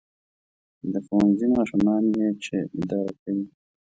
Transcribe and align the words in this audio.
•د 0.91 0.93
ښوونځي 1.05 1.47
ماشومان 1.57 2.03
یې 2.17 2.27
چې 2.43 2.57
اداره 2.77 3.13
کوي. 3.21 3.45